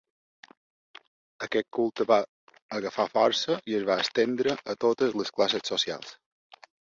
[1.47, 2.17] Aquest culte va
[2.79, 6.19] agafar força i es va estendre a totes les classes socials.